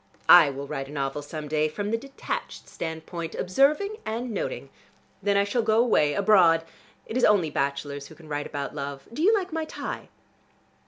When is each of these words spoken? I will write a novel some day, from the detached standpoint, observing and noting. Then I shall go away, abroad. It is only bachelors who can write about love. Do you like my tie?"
I 0.29 0.49
will 0.49 0.65
write 0.65 0.87
a 0.87 0.91
novel 0.91 1.21
some 1.21 1.47
day, 1.47 1.67
from 1.69 1.91
the 1.91 1.95
detached 1.97 2.67
standpoint, 2.67 3.35
observing 3.35 3.97
and 4.03 4.31
noting. 4.31 4.69
Then 5.21 5.37
I 5.37 5.43
shall 5.43 5.61
go 5.61 5.77
away, 5.77 6.15
abroad. 6.15 6.63
It 7.05 7.17
is 7.17 7.23
only 7.23 7.51
bachelors 7.51 8.07
who 8.07 8.15
can 8.15 8.27
write 8.27 8.47
about 8.47 8.73
love. 8.73 9.07
Do 9.13 9.21
you 9.21 9.31
like 9.31 9.53
my 9.53 9.65
tie?" 9.65 10.09